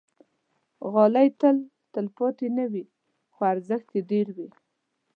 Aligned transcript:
غالۍ 0.91 1.27
تل 1.39 1.57
تلپاتې 1.93 2.47
نه 2.57 2.65
وي، 2.71 2.83
خو 3.33 3.39
ارزښت 3.53 3.87
یې 3.95 4.01
ډېر 4.11 4.27
وي. 4.35 4.49